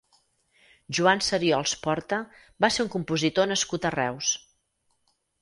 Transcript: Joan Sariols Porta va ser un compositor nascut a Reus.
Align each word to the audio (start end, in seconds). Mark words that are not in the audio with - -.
Joan 0.99 1.19
Sariols 1.25 1.73
Porta 1.83 2.19
va 2.65 2.71
ser 2.77 2.87
un 2.87 2.91
compositor 2.95 3.51
nascut 3.53 3.87
a 3.87 3.93
Reus. 3.99 4.33